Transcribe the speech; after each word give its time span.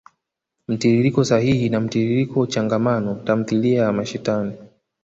mtiririko 0.67 1.23
sahili 1.23 1.69
na 1.69 1.79
mtiririko 1.79 2.45
changamano. 2.47 3.15
Tamthilia 3.15 3.81
ya 3.83 3.93
mashetani. 3.93 4.53